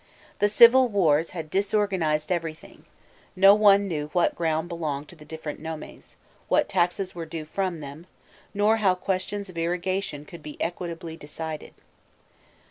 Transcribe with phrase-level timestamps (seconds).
[0.39, 2.85] The civil wars had disorganized everything;
[3.35, 6.15] no one knew what ground belonged to the different nomes,
[6.47, 8.07] what taxes were due from them,
[8.51, 11.75] nor how questions of irrigation could be equitably decided.